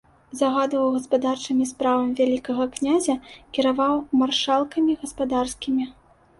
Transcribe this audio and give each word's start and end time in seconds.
Загадваў 0.37 0.87
гаспадарчымі 0.95 1.67
справамі 1.73 2.17
вялікага 2.21 2.63
князя, 2.77 3.15
кіраваў 3.53 3.95
маршалкамі 4.25 5.01
гаспадарскімі. 5.07 5.83